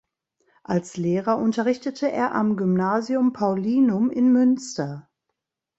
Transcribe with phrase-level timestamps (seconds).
[0.63, 5.07] Als Lehrer unterrichtete er am Gymnasium Paulinum in Münster.